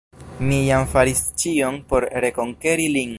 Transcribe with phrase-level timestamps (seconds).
[0.51, 3.09] Mi jam faris ĉion por rekonkeri lin.